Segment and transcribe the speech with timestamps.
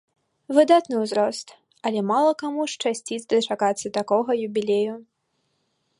[0.57, 1.47] Выдатны ўзрост,
[1.89, 4.95] але мала каму шчасціць дачакацца такога юбілею.